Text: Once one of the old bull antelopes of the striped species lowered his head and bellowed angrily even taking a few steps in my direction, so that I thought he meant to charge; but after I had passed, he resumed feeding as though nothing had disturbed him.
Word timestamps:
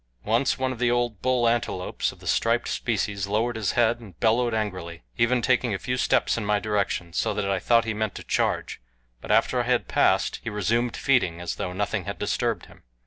Once 0.25 0.57
one 0.57 0.71
of 0.71 0.79
the 0.79 0.89
old 0.89 1.21
bull 1.21 1.47
antelopes 1.47 2.11
of 2.11 2.17
the 2.19 2.25
striped 2.25 2.67
species 2.67 3.27
lowered 3.27 3.55
his 3.55 3.73
head 3.73 3.99
and 3.99 4.19
bellowed 4.19 4.51
angrily 4.51 5.03
even 5.15 5.43
taking 5.43 5.75
a 5.75 5.77
few 5.77 5.95
steps 5.95 6.39
in 6.39 6.43
my 6.43 6.59
direction, 6.59 7.13
so 7.13 7.35
that 7.35 7.47
I 7.47 7.59
thought 7.59 7.85
he 7.85 7.93
meant 7.93 8.15
to 8.15 8.23
charge; 8.23 8.81
but 9.21 9.29
after 9.29 9.59
I 9.61 9.65
had 9.65 9.87
passed, 9.87 10.39
he 10.43 10.49
resumed 10.49 10.97
feeding 10.97 11.39
as 11.39 11.57
though 11.57 11.71
nothing 11.71 12.05
had 12.05 12.17
disturbed 12.17 12.65
him. 12.65 12.81